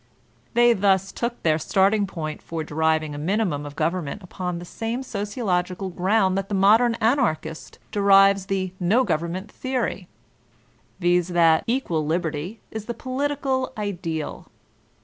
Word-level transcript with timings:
They 0.55 0.73
thus 0.73 1.11
took 1.11 1.43
their 1.43 1.59
starting 1.59 2.07
point 2.07 2.41
for 2.41 2.63
deriving 2.63 3.13
a 3.13 3.19
min 3.19 3.39
imum 3.39 3.67
of 3.67 3.75
government 3.75 4.23
upon 4.23 4.57
the 4.57 4.65
same 4.65 5.03
sociological 5.03 5.91
ground 5.91 6.35
diat 6.39 6.47
the 6.47 6.55
modem 6.55 6.95
Anarchist 6.99 7.77
derives 7.91 8.47
the 8.47 8.73
no 8.79 9.03
government 9.03 9.51
theory; 9.51 10.07
viz., 10.99 11.27
that 11.27 11.63
equal 11.67 12.03
liberty 12.03 12.59
is 12.71 12.85
the 12.85 12.95
political 12.95 13.73
ideal. 13.77 14.47